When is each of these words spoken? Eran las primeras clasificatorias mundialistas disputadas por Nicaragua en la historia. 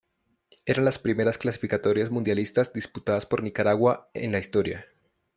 Eran 0.65 0.83
las 0.85 0.97
primeras 0.97 1.37
clasificatorias 1.37 2.09
mundialistas 2.09 2.73
disputadas 2.73 3.27
por 3.27 3.43
Nicaragua 3.43 4.09
en 4.15 4.31
la 4.31 4.39
historia. 4.39 4.83